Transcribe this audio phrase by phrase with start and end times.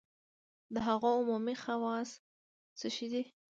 [0.73, 2.09] د هغو عمومي خواص
[2.79, 3.23] څه شی دي؟